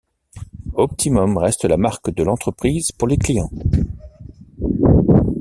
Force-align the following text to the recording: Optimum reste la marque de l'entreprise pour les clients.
Optimum 0.73 1.37
reste 1.37 1.65
la 1.67 1.77
marque 1.77 2.09
de 2.15 2.23
l'entreprise 2.23 2.91
pour 2.91 3.07
les 3.07 3.17
clients. 3.17 3.51